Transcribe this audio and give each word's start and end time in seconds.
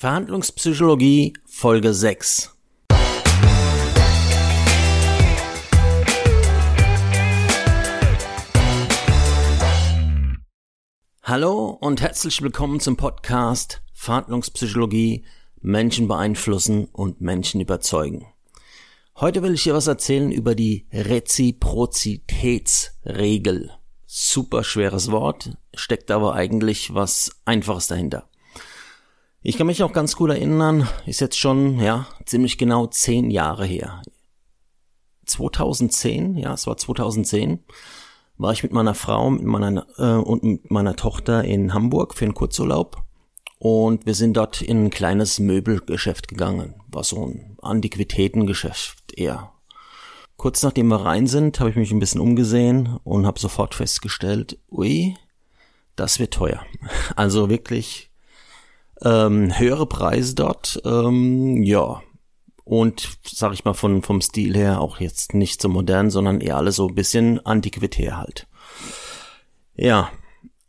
Verhandlungspsychologie 0.00 1.32
Folge 1.44 1.92
6 1.92 2.56
Hallo 11.24 11.76
und 11.80 12.00
herzlich 12.00 12.40
willkommen 12.42 12.78
zum 12.78 12.96
Podcast 12.96 13.82
Verhandlungspsychologie 13.92 15.24
Menschen 15.60 16.06
beeinflussen 16.06 16.84
und 16.92 17.20
Menschen 17.20 17.60
überzeugen. 17.60 18.24
Heute 19.16 19.42
will 19.42 19.54
ich 19.54 19.64
dir 19.64 19.74
was 19.74 19.88
erzählen 19.88 20.30
über 20.30 20.54
die 20.54 20.86
Reziprozitätsregel. 20.92 23.72
Super 24.06 24.62
schweres 24.62 25.10
Wort, 25.10 25.56
steckt 25.74 26.12
aber 26.12 26.34
eigentlich 26.34 26.94
was 26.94 27.32
Einfaches 27.44 27.88
dahinter. 27.88 28.28
Ich 29.48 29.56
kann 29.56 29.66
mich 29.66 29.82
auch 29.82 29.94
ganz 29.94 30.14
gut 30.14 30.28
erinnern, 30.28 30.86
ist 31.06 31.20
jetzt 31.20 31.38
schon, 31.38 31.80
ja, 31.80 32.06
ziemlich 32.26 32.58
genau 32.58 32.86
zehn 32.86 33.30
Jahre 33.30 33.64
her. 33.64 34.02
2010, 35.24 36.36
ja, 36.36 36.52
es 36.52 36.66
war 36.66 36.76
2010, 36.76 37.60
war 38.36 38.52
ich 38.52 38.62
mit 38.62 38.72
meiner 38.72 38.92
Frau 38.92 39.30
mit 39.30 39.44
meiner, 39.44 39.86
äh, 39.96 40.22
und 40.22 40.42
mit 40.42 40.70
meiner 40.70 40.96
Tochter 40.96 41.44
in 41.44 41.72
Hamburg 41.72 42.14
für 42.14 42.26
einen 42.26 42.34
Kurzurlaub. 42.34 43.02
Und 43.58 44.04
wir 44.04 44.12
sind 44.12 44.36
dort 44.36 44.60
in 44.60 44.84
ein 44.84 44.90
kleines 44.90 45.38
Möbelgeschäft 45.38 46.28
gegangen. 46.28 46.74
War 46.88 47.04
so 47.04 47.24
ein 47.24 47.56
Antiquitätengeschäft 47.62 49.14
eher. 49.16 49.54
Kurz 50.36 50.62
nachdem 50.62 50.88
wir 50.88 51.06
rein 51.06 51.26
sind, 51.26 51.58
habe 51.58 51.70
ich 51.70 51.76
mich 51.76 51.90
ein 51.90 52.00
bisschen 52.00 52.20
umgesehen 52.20 52.98
und 53.02 53.24
habe 53.24 53.40
sofort 53.40 53.74
festgestellt, 53.74 54.58
ui, 54.70 55.16
das 55.96 56.18
wird 56.18 56.34
teuer. 56.34 56.62
Also 57.16 57.48
wirklich 57.48 58.07
ähm, 59.02 59.56
höhere 59.58 59.86
Preise 59.86 60.34
dort, 60.34 60.80
ähm, 60.84 61.62
ja. 61.62 62.02
Und 62.64 63.18
sag 63.24 63.54
ich 63.54 63.64
mal 63.64 63.72
von 63.72 64.02
vom 64.02 64.20
Stil 64.20 64.54
her 64.54 64.80
auch 64.80 65.00
jetzt 65.00 65.32
nicht 65.32 65.62
so 65.62 65.68
modern, 65.68 66.10
sondern 66.10 66.40
eher 66.40 66.58
alle 66.58 66.72
so 66.72 66.88
ein 66.88 66.94
bisschen 66.94 67.44
antiquitär 67.46 68.18
halt. 68.18 68.46
Ja, 69.74 70.10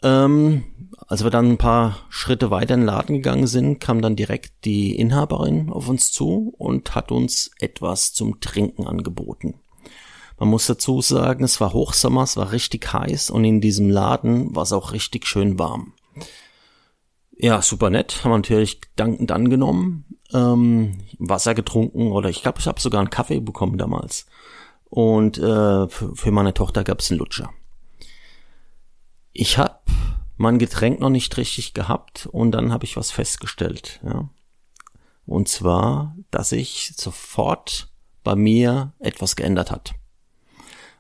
ähm, 0.02 0.64
als 1.08 1.24
wir 1.24 1.32
dann 1.32 1.52
ein 1.52 1.58
paar 1.58 1.98
Schritte 2.10 2.52
weiter 2.52 2.76
in 2.76 2.82
den 2.82 2.86
Laden 2.86 3.16
gegangen 3.16 3.48
sind, 3.48 3.80
kam 3.80 4.02
dann 4.02 4.16
direkt 4.16 4.64
die 4.64 4.96
Inhaberin 4.96 5.72
auf 5.72 5.90
uns 5.90 6.12
zu 6.12 6.54
und 6.58 6.96
hat 6.96 7.12
uns 7.12 7.52
etwas 7.60 8.14
zum 8.14 8.40
Trinken 8.40 8.88
angeboten. 8.88 9.56
Man 10.38 10.50
muss 10.50 10.68
dazu 10.68 11.02
sagen, 11.02 11.44
es 11.44 11.60
war 11.60 11.74
Hochsommer, 11.74 12.24
es 12.24 12.38
war 12.38 12.54
richtig 12.54 12.94
heiß 12.94 13.30
und 13.30 13.44
in 13.44 13.60
diesem 13.60 13.90
Laden 13.90 14.56
war 14.56 14.64
es 14.64 14.72
auch 14.72 14.94
richtig 14.94 15.28
schön 15.28 15.60
warm. 15.60 15.94
Ja, 17.42 17.62
super 17.62 17.90
nett. 17.90 18.22
Haben 18.24 18.32
wir 18.32 18.38
natürlich 18.38 18.82
dankend 18.98 19.32
angenommen. 19.32 20.04
Ähm, 20.34 20.98
Wasser 21.20 21.56
getrunken 21.56 22.12
oder 22.12 22.30
ich 22.30 22.42
glaube, 22.42 22.60
ich 22.60 22.68
habe 22.68 22.82
sogar 22.82 23.00
einen 23.00 23.10
Kaffee 23.10 23.40
bekommen 23.40 23.78
damals. 23.78 24.26
Und 24.90 25.38
äh, 25.38 25.88
für, 25.88 26.16
für 26.16 26.32
meine 26.32 26.54
Tochter 26.54 26.84
gab 26.84 27.00
es 27.00 27.10
einen 27.10 27.20
Lutscher. 27.20 27.50
Ich 29.32 29.58
habe 29.58 29.80
mein 30.36 30.60
Getränk 30.60 31.00
noch 31.00 31.10
nicht 31.10 31.38
richtig 31.38 31.74
gehabt 31.74 32.28
und 32.30 32.52
dann 32.52 32.74
habe 32.74 32.84
ich 32.84 32.98
was 32.98 33.10
festgestellt. 33.10 34.02
Ja. 34.04 34.30
Und 35.26 35.48
zwar, 35.48 36.18
dass 36.32 36.50
sich 36.50 36.92
sofort 36.98 37.90
bei 38.26 38.36
mir 38.36 38.92
etwas 39.00 39.38
geändert 39.38 39.72
hat. 39.72 39.94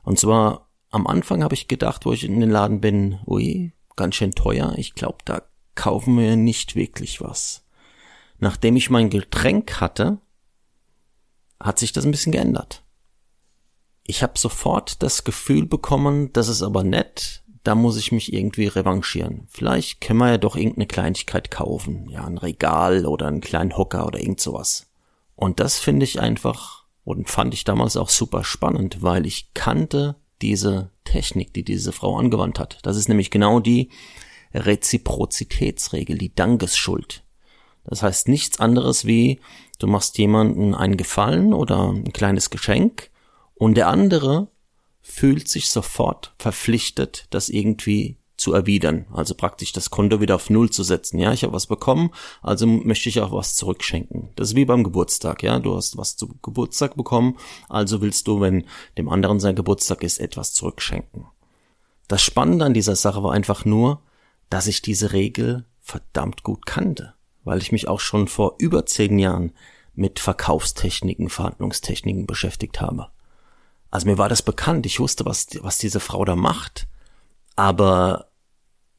Und 0.03 0.17
zwar 0.17 0.69
am 0.89 1.05
Anfang 1.05 1.43
habe 1.43 1.53
ich 1.53 1.67
gedacht, 1.67 2.05
wo 2.05 2.13
ich 2.13 2.23
in 2.23 2.39
den 2.39 2.49
Laden 2.49 2.79
bin, 2.79 3.19
ui, 3.25 3.73
ganz 3.97 4.15
schön 4.15 4.31
teuer. 4.31 4.73
Ich 4.77 4.95
glaube, 4.95 5.17
da 5.25 5.41
kaufen 5.79 6.17
wir 6.17 6.35
nicht 6.35 6.75
wirklich 6.75 7.21
was. 7.21 7.63
Nachdem 8.37 8.75
ich 8.75 8.89
mein 8.89 9.09
Getränk 9.09 9.79
hatte, 9.79 10.17
hat 11.57 11.79
sich 11.79 11.93
das 11.93 12.03
ein 12.03 12.11
bisschen 12.11 12.33
geändert. 12.33 12.83
Ich 14.03 14.21
habe 14.21 14.37
sofort 14.37 15.01
das 15.01 15.23
Gefühl 15.23 15.65
bekommen, 15.65 16.33
das 16.33 16.49
ist 16.49 16.63
aber 16.63 16.83
nett, 16.83 17.43
da 17.63 17.75
muss 17.75 17.95
ich 17.95 18.11
mich 18.11 18.33
irgendwie 18.33 18.67
revanchieren. 18.67 19.47
Vielleicht 19.47 20.01
können 20.01 20.19
wir 20.19 20.31
ja 20.31 20.37
doch 20.37 20.57
irgendeine 20.57 20.87
Kleinigkeit 20.87 21.49
kaufen, 21.49 22.09
ja, 22.09 22.25
ein 22.25 22.37
Regal 22.37 23.05
oder 23.05 23.27
einen 23.27 23.39
kleinen 23.39 23.77
Hocker 23.77 24.05
oder 24.05 24.19
irgend 24.19 24.41
sowas. 24.41 24.91
Und 25.35 25.61
das 25.61 25.79
finde 25.79 26.03
ich 26.03 26.19
einfach 26.19 26.83
und 27.05 27.29
fand 27.29 27.53
ich 27.53 27.63
damals 27.63 27.95
auch 27.95 28.09
super 28.09 28.43
spannend, 28.43 29.01
weil 29.01 29.25
ich 29.25 29.53
kannte 29.53 30.17
diese 30.41 30.91
Technik, 31.05 31.53
die 31.53 31.63
diese 31.63 31.93
Frau 31.93 32.17
angewandt 32.17 32.59
hat. 32.59 32.79
Das 32.83 32.97
ist 32.97 33.07
nämlich 33.07 33.31
genau 33.31 33.61
die, 33.61 33.89
Reziprozitätsregel, 34.53 36.17
die 36.17 36.33
Dankesschuld. 36.33 37.23
Das 37.83 38.03
heißt 38.03 38.27
nichts 38.27 38.59
anderes 38.59 39.05
wie, 39.05 39.39
du 39.79 39.87
machst 39.87 40.17
jemanden 40.17 40.75
einen 40.75 40.97
Gefallen 40.97 41.53
oder 41.53 41.89
ein 41.89 42.13
kleines 42.13 42.49
Geschenk 42.49 43.09
und 43.55 43.75
der 43.75 43.87
andere 43.87 44.47
fühlt 45.01 45.47
sich 45.47 45.69
sofort 45.69 46.33
verpflichtet, 46.37 47.25
das 47.31 47.49
irgendwie 47.49 48.17
zu 48.37 48.53
erwidern, 48.53 49.05
also 49.11 49.35
praktisch 49.35 49.73
das 49.73 49.89
Konto 49.89 50.21
wieder 50.21 50.35
auf 50.35 50.49
Null 50.49 50.69
zu 50.69 50.83
setzen. 50.83 51.19
Ja, 51.19 51.33
ich 51.33 51.43
habe 51.43 51.53
was 51.53 51.67
bekommen, 51.67 52.11
also 52.41 52.65
möchte 52.65 53.09
ich 53.09 53.19
auch 53.19 53.33
was 53.33 53.55
zurückschenken. 53.55 54.29
Das 54.35 54.49
ist 54.49 54.55
wie 54.55 54.65
beim 54.65 54.83
Geburtstag, 54.83 55.43
ja, 55.43 55.59
du 55.59 55.75
hast 55.75 55.97
was 55.97 56.15
zu 56.15 56.29
Geburtstag 56.41 56.95
bekommen, 56.95 57.37
also 57.67 58.01
willst 58.01 58.27
du, 58.27 58.39
wenn 58.39 58.65
dem 58.97 59.09
anderen 59.09 59.39
sein 59.39 59.55
Geburtstag 59.55 60.03
ist, 60.03 60.19
etwas 60.19 60.53
zurückschenken. 60.53 61.25
Das 62.07 62.21
Spannende 62.21 62.65
an 62.65 62.73
dieser 62.73 62.95
Sache 62.95 63.21
war 63.23 63.33
einfach 63.33 63.65
nur, 63.65 64.01
dass 64.49 64.67
ich 64.67 64.81
diese 64.81 65.13
Regel 65.13 65.65
verdammt 65.81 66.43
gut 66.43 66.65
kannte, 66.65 67.13
weil 67.43 67.59
ich 67.59 67.71
mich 67.71 67.87
auch 67.87 67.99
schon 67.99 68.27
vor 68.27 68.55
über 68.57 68.85
zehn 68.85 69.19
Jahren 69.19 69.53
mit 69.93 70.19
Verkaufstechniken, 70.19 71.29
Verhandlungstechniken 71.29 72.25
beschäftigt 72.25 72.79
habe. 72.79 73.09
Also 73.91 74.07
mir 74.07 74.17
war 74.17 74.29
das 74.29 74.41
bekannt, 74.41 74.85
ich 74.85 74.99
wusste, 74.99 75.25
was, 75.25 75.47
was 75.61 75.77
diese 75.77 75.99
Frau 75.99 76.23
da 76.25 76.35
macht, 76.35 76.87
aber 77.55 78.27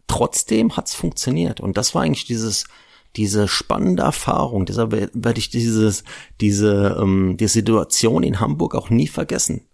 trotzdem 0.09 0.77
hat's 0.77 0.95
funktioniert 0.95 1.61
und 1.61 1.77
das 1.77 1.95
war 1.95 2.03
eigentlich 2.03 2.27
dieses 2.27 2.65
diese 3.17 3.49
spannende 3.49 4.05
Erfahrung, 4.05 4.67
deshalb 4.67 4.93
werde 4.93 5.39
ich 5.39 5.51
dieses 5.51 6.05
diese 6.41 6.97
ähm, 7.01 7.37
die 7.37 7.49
Situation 7.49 8.23
in 8.23 8.39
Hamburg 8.39 8.75
auch 8.75 8.91
nie 8.91 9.09
vergessen. 9.09 9.67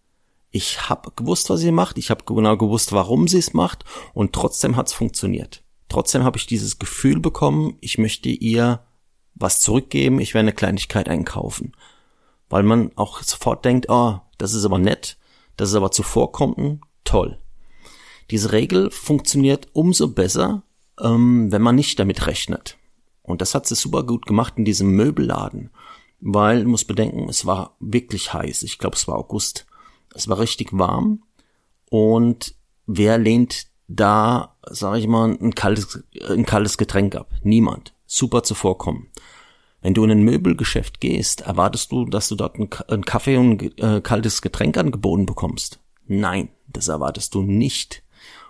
Ich 0.51 0.89
habe 0.89 1.11
gewusst, 1.17 1.51
was 1.51 1.61
sie 1.61 1.73
macht, 1.73 1.99
ich 1.99 2.11
habe 2.11 2.25
genau 2.25 2.57
gewusst, 2.57 2.93
warum 2.93 3.29
sie 3.29 3.39
es 3.39 3.53
macht 3.53 3.85
und 4.15 4.33
trotzdem 4.33 4.77
hat's 4.77 4.95
funktioniert. 4.95 5.63
Trotzdem 5.97 6.25
habe 6.25 6.37
ich 6.37 6.45
dieses 6.45 6.79
Gefühl 6.79 7.21
bekommen, 7.21 7.79
ich 7.81 7.97
möchte 7.97 8.29
ihr 8.29 8.85
was 9.35 9.63
zurückgeben, 9.63 10.21
ich 10.21 10.35
werde 10.35 10.49
eine 10.49 10.53
Kleinigkeit 10.53 11.09
einkaufen. 11.09 11.73
Weil 12.51 12.65
man 12.65 12.91
auch 12.97 13.23
sofort 13.23 13.65
denkt, 13.65 13.87
oh, 13.89 14.21
das 14.37 14.53
ist 14.53 14.67
aber 14.67 14.79
nett, 14.79 15.17
das 15.57 15.71
ist 15.71 15.75
aber 15.75 15.91
zuvorkommend, 15.91 16.83
toll. 17.05 17.39
Diese 18.31 18.53
Regel 18.53 18.91
funktioniert 18.91 19.69
umso 19.73 20.09
besser, 20.09 20.65
ähm, 21.01 21.51
wenn 21.51 21.63
man 21.63 21.77
nicht 21.77 21.99
damit 21.99 22.27
rechnet. 22.27 22.77
Und 23.23 23.41
das 23.41 23.55
hat 23.55 23.67
sie 23.67 23.75
super 23.75 24.03
gut 24.03 24.27
gemacht 24.27 24.53
in 24.59 24.67
diesem 24.67 24.91
Möbelladen. 24.91 25.71
Weil, 26.21 26.67
muss 26.67 26.85
bedenken, 26.85 27.27
es 27.31 27.47
war 27.47 27.75
wirklich 27.81 28.35
heiß. 28.35 28.65
Ich 28.65 28.79
glaube, 28.79 28.97
es 28.97 29.09
war 29.09 29.17
August. 29.17 29.65
Es 30.13 30.29
war 30.29 30.41
richtig 30.41 30.75
warm. 30.75 31.23
Und 31.89 32.55
wer 32.85 33.17
lehnt 33.17 33.69
da, 33.89 34.57
sage 34.69 34.99
ich 34.99 35.07
mal, 35.07 35.31
ein 35.31 35.55
kaltes, 35.55 36.03
ein 36.29 36.47
kaltes 36.47 36.79
Getränk 36.79 37.15
ab. 37.15 37.31
Niemand. 37.43 37.95
Super 38.07 38.43
zuvorkommen. 38.43 39.09
Wenn 39.83 39.95
du 39.95 40.05
in 40.05 40.11
ein 40.11 40.23
Möbelgeschäft 40.23 41.01
gehst, 41.01 41.43
erwartest 41.43 41.93
du, 41.93 42.07
dass 42.07 42.29
du 42.29 42.35
dort 42.35 42.57
einen 42.57 43.05
Kaffee 43.05 43.37
und 43.37 43.63
ein 43.63 43.97
äh, 43.97 44.01
kaltes 44.01 44.43
Getränk 44.43 44.77
angeboten 44.77 45.27
bekommst? 45.27 45.81
Nein, 46.07 46.49
das 46.67 46.89
erwartest 46.89 47.35
du 47.35 47.43
nicht. 47.43 48.03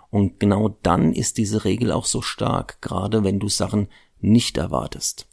Und 0.09 0.39
genau 0.39 0.77
dann 0.83 1.13
ist 1.13 1.37
diese 1.37 1.65
Regel 1.65 1.91
auch 1.91 2.05
so 2.05 2.21
stark, 2.21 2.81
gerade 2.81 3.23
wenn 3.23 3.39
du 3.39 3.49
Sachen 3.49 3.89
nicht 4.19 4.57
erwartest. 4.57 5.27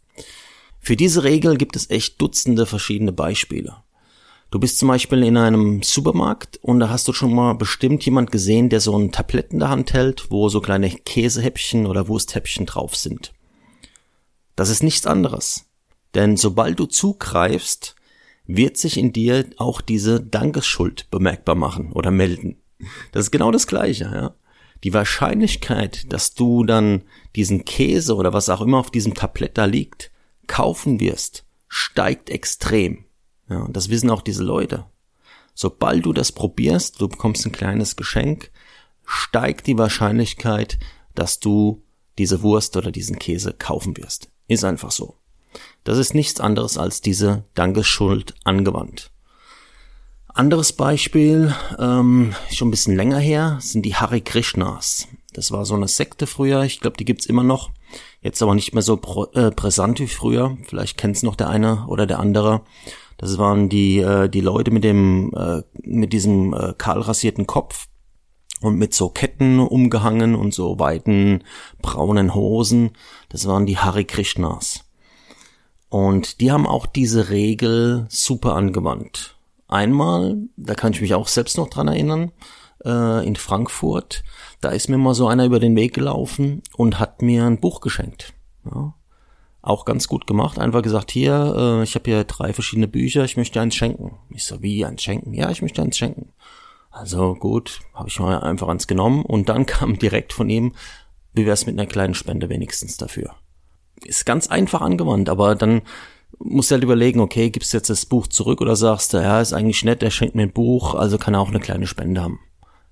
Für 0.81 0.97
diese 0.97 1.25
Regel 1.25 1.57
gibt 1.57 1.77
es 1.77 1.89
echt 1.89 2.21
Dutzende 2.21 2.67
verschiedene 2.67 3.13
Beispiele. 3.13 3.77
Du 4.55 4.61
bist 4.61 4.79
zum 4.79 4.87
Beispiel 4.87 5.25
in 5.25 5.37
einem 5.37 5.83
Supermarkt 5.83 6.59
und 6.63 6.79
da 6.79 6.89
hast 6.89 7.09
du 7.09 7.13
schon 7.13 7.35
mal 7.35 7.55
bestimmt 7.55 8.05
jemand 8.05 8.31
gesehen, 8.31 8.69
der 8.69 8.79
so 8.79 8.97
ein 8.97 9.11
Tablett 9.11 9.53
in 9.53 9.59
der 9.59 9.69
Hand 9.69 9.93
hält, 9.95 10.31
wo 10.31 10.49
so 10.49 10.61
kleine 10.61 10.91
Käsehäppchen 10.91 11.87
oder 11.87 12.07
Wursthäppchen 12.07 12.65
drauf 12.65 12.95
sind. 12.95 13.33
Das 14.55 14.69
ist 14.69 14.85
nichts 14.85 15.07
anderes. 15.07 15.65
Denn 16.15 16.37
sobald 16.37 16.79
du 16.79 16.87
zugreifst, 16.87 17.97
wird 18.47 18.77
sich 18.77 18.97
in 18.97 19.13
dir 19.13 19.45
auch 19.57 19.81
diese 19.81 20.21
Dankesschuld 20.21 21.11
bemerkbar 21.11 21.57
machen 21.57 21.91
oder 21.91 22.13
melden. 22.13 22.63
Das 23.11 23.25
ist 23.25 23.33
genau 23.33 23.51
das 23.51 23.67
Gleiche, 23.67 24.05
ja. 24.05 24.35
Die 24.85 24.95
Wahrscheinlichkeit, 24.95 26.13
dass 26.13 26.33
du 26.33 26.63
dann 26.63 27.03
diesen 27.35 27.65
Käse 27.65 28.15
oder 28.15 28.33
was 28.33 28.49
auch 28.49 28.61
immer 28.61 28.79
auf 28.79 28.93
diesem 28.93 29.15
Tablett 29.15 29.59
da 29.59 29.65
liegt, 29.65 30.13
kaufen 30.47 31.01
wirst, 31.01 31.45
steigt 31.67 32.31
extrem. 32.31 33.04
Ja, 33.49 33.59
und 33.59 33.77
das 33.77 33.89
wissen 33.89 34.11
auch 34.11 34.23
diese 34.23 34.43
Leute. 34.43 34.85
Sobald 35.55 36.05
du 36.05 36.13
das 36.13 36.33
probierst, 36.33 37.01
du 37.01 37.09
bekommst 37.09 37.47
ein 37.47 37.53
kleines 37.53 37.97
Geschenk, 37.97 38.51
steigt 39.05 39.67
die 39.67 39.79
Wahrscheinlichkeit, 39.79 40.79
dass 41.15 41.39
du 41.39 41.83
diese 42.19 42.43
Wurst 42.43 42.77
oder 42.77 42.91
diesen 42.91 43.19
Käse 43.19 43.53
kaufen 43.53 43.97
wirst. 43.97 44.31
Ist 44.49 44.65
einfach 44.65 44.91
so. 44.91 45.17
Das 45.85 45.99
ist 45.99 46.15
nichts 46.15 46.41
anderes 46.41 46.79
als 46.79 47.01
diese 47.01 47.45
Dankesschuld 47.55 48.35
angewandt. 48.45 49.11
Anderes 50.29 50.73
Beispiel, 50.73 51.55
ähm, 51.79 52.35
schon 52.51 52.69
ein 52.69 52.71
bisschen 52.73 52.97
länger 52.97 53.19
her, 53.19 53.59
sind 53.61 53.83
die 53.83 53.95
Hare 53.95 54.21
Krishnas. 54.21 55.07
Das 55.33 55.53
war 55.53 55.65
so 55.65 55.75
eine 55.75 55.87
Sekte 55.87 56.27
früher, 56.27 56.63
ich 56.63 56.81
glaube, 56.81 56.97
die 56.97 57.05
gibt's 57.05 57.27
immer 57.27 57.45
noch. 57.45 57.71
Jetzt 58.21 58.43
aber 58.43 58.55
nicht 58.55 58.73
mehr 58.73 58.83
so 58.83 58.97
prä 58.97 59.27
äh, 59.35 59.51
präsent 59.53 60.01
wie 60.01 60.09
früher. 60.09 60.57
Vielleicht 60.67 60.97
kennt's 60.97 61.23
noch 61.23 61.37
der 61.37 61.51
eine 61.51 61.87
oder 61.87 62.07
der 62.07 62.19
andere. 62.19 62.63
Das 63.25 63.39
waren 63.39 63.71
die, 63.71 64.01
äh, 64.01 64.29
die 64.29 64.43
Leute 64.43 64.71
mit 64.71 64.85
dem, 64.85 65.33
äh, 65.35 65.63
mit 65.83 66.13
diesem 66.13 66.53
äh, 66.53 66.75
kahl 66.77 67.01
rasierten 67.01 67.47
Kopf 67.47 67.89
und 68.61 68.77
mit 68.77 68.93
so 68.93 69.09
Ketten 69.09 69.61
umgehangen 69.61 70.35
und 70.35 70.53
so 70.53 70.79
weiten 70.79 71.43
braunen 71.81 72.35
Hosen. 72.35 72.91
Das 73.31 73.47
waren 73.47 73.65
die 73.65 73.79
Hare 73.79 74.05
Krishnas. 74.05 74.85
Und 75.89 76.43
die 76.43 76.53
haben 76.53 76.67
auch 76.67 76.85
diese 76.85 77.31
Regel 77.31 78.05
super 78.11 78.57
angewandt. 78.57 79.39
Einmal, 79.69 80.37
da 80.59 80.75
kann 80.75 80.93
ich 80.93 81.01
mich 81.01 81.15
auch 81.15 81.29
selbst 81.29 81.57
noch 81.57 81.71
dran 81.71 81.89
erinnern, 81.89 82.31
äh, 82.85 83.27
in 83.27 83.37
Frankfurt, 83.37 84.23
da 84.61 84.69
ist 84.69 84.91
mir 84.91 84.99
mal 84.99 85.15
so 85.15 85.29
einer 85.29 85.47
über 85.47 85.61
den 85.61 85.77
Weg 85.77 85.95
gelaufen 85.95 86.61
und 86.77 87.01
hat 87.01 87.23
mir 87.23 87.47
ein 87.47 87.59
Buch 87.59 87.81
geschenkt. 87.81 88.35
Ja, 88.67 88.93
auch 89.65 89.85
ganz 89.85 90.09
gut 90.09 90.27
gemacht. 90.27 90.59
Einfach 90.59 90.83
gesagt, 90.83 91.11
hier, 91.11 91.55
äh, 91.57 91.83
ich 91.83 91.95
habe 91.95 92.11
hier 92.11 92.25
drei 92.25 92.53
verschiedene 92.53 92.89
Bücher, 92.89 93.25
ich 93.25 93.37
möchte 93.37 93.61
eins 93.61 93.75
schenken. 93.75 94.19
Ich 94.31 94.45
so, 94.45 94.63
wie, 94.63 94.85
eins 94.85 95.03
schenken? 95.03 95.33
Ja, 95.33 95.51
ich 95.51 95.63
möchte 95.63 95.83
eins 95.83 95.97
schenken. 95.97 96.33
Also 96.91 97.35
gut, 97.35 97.81
habe 97.95 98.09
ich 98.09 98.21
mal 98.21 98.39
einfach 98.41 98.69
eins 98.69 98.87
genommen 98.87 99.25
und 99.25 99.49
dann 99.49 99.67
kam 99.67 99.99
direkt 99.99 100.33
von 100.33 100.51
ihm, 100.51 100.75
wie 101.33 101.47
wär's 101.47 101.67
mit 101.67 101.79
einer 101.79 101.89
kleinen 101.89 102.15
Spende 102.15 102.49
wenigstens 102.49 102.97
dafür? 102.97 103.35
Ist 104.05 104.27
ganz 104.27 104.49
einfach 104.49 104.83
angewandt, 104.83 105.29
aber 105.29 105.55
dann 105.55 105.83
musst 106.39 106.71
du 106.71 106.75
halt 106.75 106.85
überlegen, 106.85 107.21
okay, 107.21 107.51
gibst 107.51 107.73
du 107.73 107.79
jetzt 107.79 107.91
das 107.91 108.07
Buch 108.07 108.27
zurück 108.27 108.61
oder 108.61 108.77
sagst 108.77 109.15
du, 109.15 109.19
ja, 109.19 109.41
ist 109.41 109.53
eigentlich 109.53 109.85
nett, 109.85 110.03
er 110.03 110.11
schenkt 110.11 110.35
mir 110.35 110.43
ein 110.43 110.53
Buch, 110.53 110.95
also 110.95 111.17
kann 111.17 111.35
er 111.35 111.41
auch 111.41 111.49
eine 111.49 111.61
kleine 111.61 111.87
Spende 111.87 112.23
haben. 112.23 112.41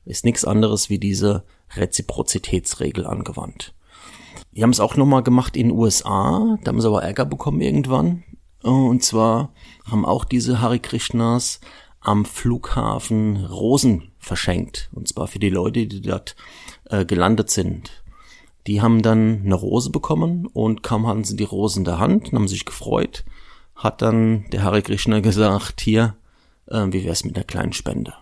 Ist 0.05 0.25
nichts 0.25 0.45
anderes 0.45 0.89
wie 0.91 0.99
diese 0.99 1.45
Reziprozitätsregel 1.77 3.07
angewandt. 3.07 3.75
Die 4.53 4.63
haben 4.63 4.71
es 4.71 4.81
auch 4.81 4.97
nochmal 4.97 5.23
gemacht 5.23 5.57
in 5.57 5.69
den 5.69 5.79
USA, 5.79 6.59
da 6.63 6.69
haben 6.69 6.81
sie 6.81 6.87
aber 6.87 7.03
Ärger 7.03 7.25
bekommen 7.25 7.61
irgendwann. 7.61 8.23
Und 8.63 9.03
zwar 9.03 9.53
haben 9.85 10.05
auch 10.05 10.25
diese 10.25 10.61
Hare 10.61 10.79
Krishnas 10.79 11.61
am 12.01 12.25
Flughafen 12.25 13.45
Rosen 13.47 14.13
verschenkt. 14.19 14.91
Und 14.93 15.09
zwar 15.09 15.27
für 15.27 15.39
die 15.39 15.51
Leute, 15.51 15.87
die 15.87 16.03
dort 16.03 16.37
äh, 16.85 17.05
gelandet 17.05 17.51
sind. 17.51 18.03
Die 18.67 18.81
haben 18.81 19.03
dann 19.03 19.43
eine 19.45 19.55
Rose 19.55 19.91
bekommen 19.91 20.47
und 20.47 20.83
kaum 20.83 21.07
hatten 21.07 21.25
sie 21.25 21.37
die 21.37 21.45
Rose 21.45 21.79
in 21.79 21.85
der 21.85 21.99
Hand 21.99 22.29
und 22.29 22.39
haben 22.39 22.49
sich 22.49 22.65
gefreut. 22.65 23.25
Hat 23.75 24.03
dann 24.03 24.45
der 24.53 24.63
Hare 24.63 24.83
Krishna 24.83 25.21
gesagt, 25.21 25.81
hier, 25.81 26.15
äh, 26.67 26.87
wie 26.91 27.05
wär's 27.05 27.25
mit 27.25 27.35
einer 27.37 27.45
kleinen 27.45 27.73
Spende? 27.73 28.15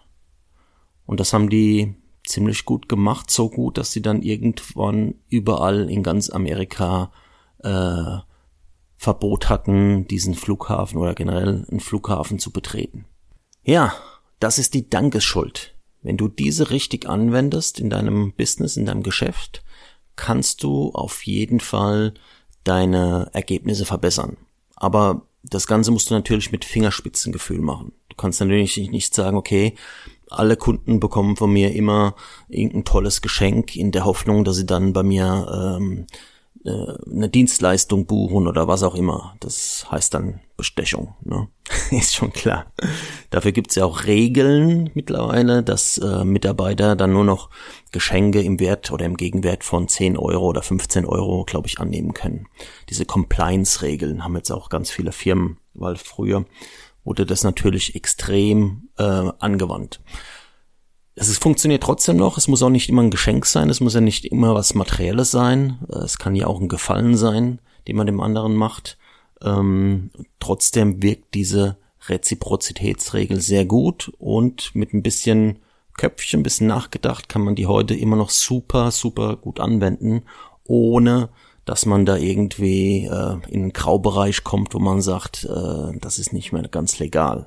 Und 1.05 1.21
das 1.21 1.33
haben 1.33 1.51
die 1.51 1.95
ziemlich 2.31 2.65
gut 2.65 2.89
gemacht, 2.89 3.31
so 3.31 3.51
gut, 3.51 3.79
dass 3.79 3.93
sie 3.93 4.03
dann 4.03 4.23
irgendwann 4.23 5.15
überall 5.29 5.91
in 5.91 6.03
ganz 6.03 6.31
Amerika 6.31 7.13
äh, 7.59 8.19
Verbot 8.97 9.49
hatten, 9.49 10.07
diesen 10.09 10.35
Flughafen 10.35 10.99
oder 10.99 11.15
generell 11.15 11.67
einen 11.71 11.81
Flughafen 11.81 12.39
zu 12.39 12.51
betreten. 12.51 13.07
Ja, 13.63 13.95
das 14.41 14.59
ist 14.59 14.75
die 14.75 14.89
Dankesschuld. 14.89 15.75
Wenn 16.03 16.17
du 16.17 16.29
diese 16.29 16.71
richtig 16.71 17.09
anwendest 17.09 17.79
in 17.79 17.91
deinem 17.91 18.33
Business, 18.33 18.77
in 18.77 18.87
deinem 18.87 19.03
Geschäft, 19.03 19.63
kannst 20.17 20.63
du 20.63 20.91
auf 20.93 21.25
jeden 21.27 21.61
Fall 21.61 22.15
deine 22.65 23.31
Ergebnisse 23.33 23.85
verbessern. 23.85 24.37
Aber 24.77 25.27
das 25.43 25.67
Ganze 25.67 25.91
musst 25.91 26.11
du 26.11 26.15
natürlich 26.15 26.53
mit 26.53 26.65
Fingerspitzengefühl 26.65 27.61
machen. 27.61 27.93
Du 28.09 28.17
kannst 28.17 28.41
natürlich 28.41 28.77
nicht 28.91 29.15
sagen, 29.15 29.37
okay, 29.37 29.75
alle 30.31 30.57
Kunden 30.57 31.01
bekommen 31.01 31.37
von 31.37 31.53
mir 31.53 31.75
immer 31.75 32.15
irgendein 32.49 32.85
tolles 32.85 33.23
Geschenk 33.23 33.77
in 33.77 33.93
der 33.93 34.05
Hoffnung, 34.05 34.45
dass 34.45 34.57
sie 34.57 34.67
dann 34.67 34.93
bei 34.93 35.03
mir 35.03 35.77
ähm, 35.79 36.07
äh, 36.65 37.11
eine 37.11 37.29
Dienstleistung 37.29 38.07
buchen 38.07 38.47
oder 38.47 38.69
was 38.69 38.83
auch 38.83 38.95
immer. 38.95 39.35
Das 39.41 39.87
heißt 39.91 40.13
dann 40.13 40.41
Bestechung, 40.57 41.15
ne? 41.25 41.49
ist 41.91 42.15
schon 42.15 42.33
klar. 42.33 42.67
Dafür 43.31 43.53
gibt's 43.53 43.77
ja 43.77 43.85
auch 43.85 44.05
Regeln 44.05 44.91
mittlerweile, 44.95 45.63
dass 45.63 45.97
äh, 45.99 46.25
Mitarbeiter 46.25 46.97
dann 46.97 47.13
nur 47.13 47.25
noch 47.25 47.49
Geschenke 47.93 48.43
im 48.43 48.61
Wert 48.61 48.93
oder 48.93 49.07
im 49.07 49.17
Gegenwert 49.17 49.65
von 49.65 49.89
10 49.89 50.19
Euro 50.19 50.47
oder 50.49 50.63
15 50.63 51.07
Euro, 51.07 51.45
glaube 51.45 51.67
ich, 51.67 51.81
annehmen 51.81 52.13
können. 52.13 52.47
Diese 52.91 53.07
Compliance-Regeln 53.07 54.23
haben 54.23 54.37
jetzt 54.37 54.51
auch 54.51 54.69
ganz 54.69 54.91
viele 54.91 55.13
Firmen, 55.13 55.57
weil 55.73 55.97
früher 55.97 56.45
wurde 57.05 57.27
das 57.27 57.45
natürlich 57.45 57.95
extrem 57.95 58.89
äh, 58.99 59.03
angewandt 59.39 60.01
es 61.21 61.37
funktioniert 61.39 61.83
trotzdem 61.83 62.17
noch. 62.17 62.39
Es 62.39 62.49
muss 62.49 62.63
auch 62.63 62.71
nicht 62.71 62.89
immer 62.89 63.03
ein 63.03 63.11
Geschenk 63.11 63.45
sein. 63.45 63.69
Es 63.69 63.81
muss 63.81 63.95
ja 63.95 64.01
nicht 64.01 64.25
immer 64.25 64.55
was 64.55 64.75
Materielles 64.75 65.31
sein. 65.31 65.79
Es 65.89 66.19
kann 66.19 66.35
ja 66.35 66.47
auch 66.47 66.61
ein 66.61 66.69
Gefallen 66.69 67.17
sein, 67.17 67.61
den 67.87 67.97
man 67.97 68.07
dem 68.07 68.21
anderen 68.21 68.55
macht. 68.55 68.97
Ähm, 69.43 70.11
trotzdem 70.39 71.03
wirkt 71.03 71.35
diese 71.35 71.77
Reziprozitätsregel 72.09 73.41
sehr 73.41 73.67
gut 73.67 74.13
und 74.19 74.75
mit 74.75 74.95
ein 74.95 75.03
bisschen 75.03 75.59
Köpfchen, 75.99 76.41
ein 76.41 76.45
bisschen 76.45 76.69
nachgedacht, 76.69 77.29
kann 77.29 77.43
man 77.43 77.55
die 77.55 77.67
heute 77.67 77.95
immer 77.95 78.17
noch 78.17 78.31
super, 78.31 78.91
super 78.91 79.37
gut 79.37 79.61
anwenden, 79.61 80.23
ohne 80.65 81.29
dass 81.65 81.87
man 81.87 82.07
da 82.07 82.17
irgendwie 82.17 83.07
äh, 83.07 83.37
in 83.49 83.63
einen 83.63 83.73
Graubereich 83.73 84.45
kommt, 84.45 84.75
wo 84.75 84.79
man 84.79 85.03
sagt, 85.03 85.45
äh, 85.45 85.99
das 85.99 86.19
ist 86.19 86.33
nicht 86.33 86.53
mehr 86.53 86.63
ganz 86.69 86.99
legal. 86.99 87.47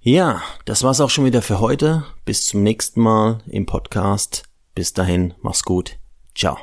Ja, 0.00 0.42
das 0.64 0.82
war's 0.84 1.00
auch 1.00 1.10
schon 1.10 1.24
wieder 1.24 1.42
für 1.42 1.60
heute. 1.60 2.04
Bis 2.24 2.46
zum 2.46 2.62
nächsten 2.62 3.00
Mal 3.00 3.40
im 3.46 3.66
Podcast. 3.66 4.44
Bis 4.74 4.92
dahin, 4.92 5.34
mach's 5.42 5.64
gut. 5.64 5.98
Ciao. 6.34 6.58